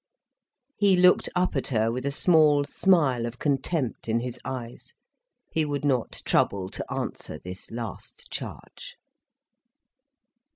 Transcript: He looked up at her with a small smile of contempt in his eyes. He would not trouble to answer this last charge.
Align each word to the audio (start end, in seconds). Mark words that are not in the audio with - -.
He 0.77 0.95
looked 0.95 1.29
up 1.35 1.55
at 1.55 1.67
her 1.67 1.91
with 1.91 2.07
a 2.07 2.11
small 2.11 2.63
smile 2.63 3.27
of 3.27 3.37
contempt 3.37 4.09
in 4.09 4.19
his 4.21 4.39
eyes. 4.43 4.95
He 5.51 5.63
would 5.63 5.85
not 5.85 6.23
trouble 6.25 6.69
to 6.69 6.91
answer 6.91 7.37
this 7.37 7.69
last 7.69 8.31
charge. 8.31 8.95